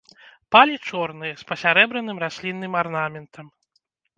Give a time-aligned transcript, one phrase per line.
[0.55, 3.45] Палі чорныя з пасярэбраным раслінным арнаментам.